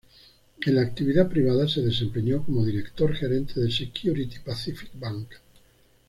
En 0.65 0.73
la 0.73 0.81
actividad 0.81 1.29
privada, 1.29 1.67
se 1.67 1.81
desempeñó 1.83 2.43
como 2.43 2.65
Director 2.65 3.13
Gerente 3.15 3.59
de 3.61 3.69
Security 3.71 4.39
Pacific 4.39 4.89
Bank. 4.95 5.29